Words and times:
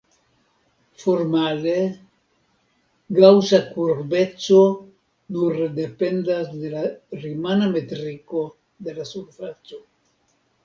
Formale, 1.01 1.73
gaŭsa 3.19 3.59
kurbeco 3.75 4.57
nur 5.35 5.59
dependas 5.79 6.49
de 6.63 6.71
la 6.73 6.81
rimana 7.25 7.67
metriko 7.75 8.41
de 8.89 8.97
la 9.01 9.05
surfaco. 9.11 9.81